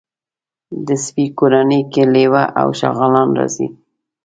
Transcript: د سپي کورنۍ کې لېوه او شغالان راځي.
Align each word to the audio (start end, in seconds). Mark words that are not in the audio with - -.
د 0.85 0.87
سپي 1.05 1.25
کورنۍ 1.39 1.81
کې 1.91 2.03
لېوه 2.13 2.43
او 2.61 2.67
شغالان 2.79 3.29
راځي. 3.39 3.67